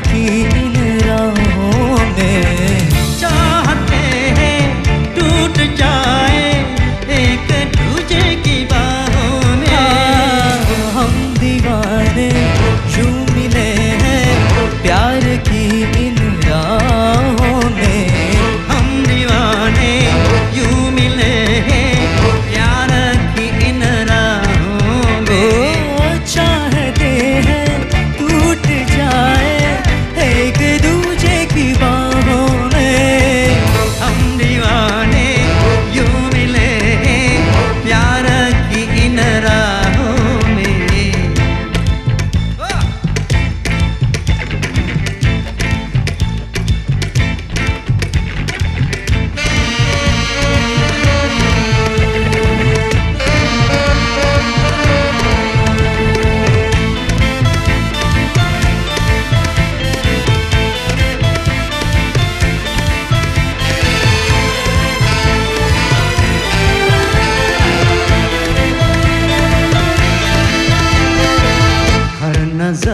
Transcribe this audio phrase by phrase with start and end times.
[0.00, 0.67] की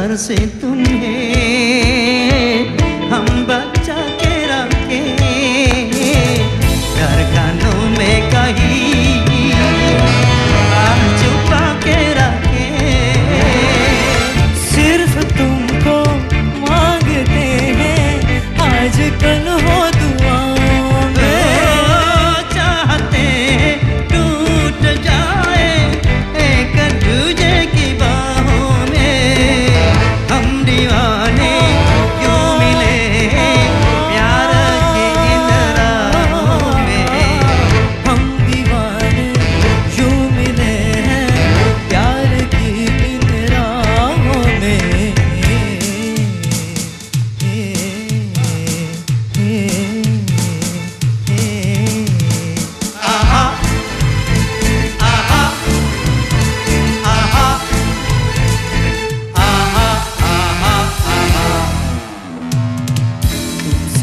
[0.04, 1.04] नज़र से तुम्हें
[3.10, 4.13] हम बचा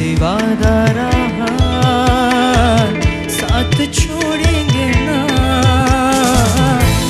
[0.01, 1.49] से वादा रहा,
[3.33, 5.19] साथ छोड़ेंगे ना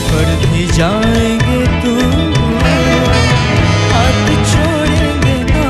[0.09, 1.93] पर भी जाएँगे तू,
[3.93, 5.67] हाथ छोड़ेंगे ना।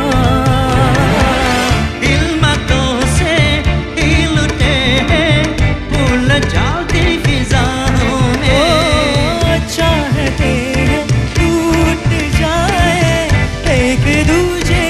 [2.01, 2.25] दिल
[3.17, 3.37] से
[3.99, 4.73] ही लुटे
[5.11, 5.37] हैं,
[5.93, 6.83] भूल जाओ
[9.53, 9.91] अच्छा
[11.37, 12.09] टूट
[12.39, 13.13] जाए,
[13.77, 14.83] एक दूजे